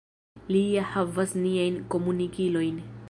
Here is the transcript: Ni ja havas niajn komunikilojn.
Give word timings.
Ni 0.51 0.61
ja 0.75 0.85
havas 0.93 1.35
niajn 1.43 1.77
komunikilojn. 1.97 2.83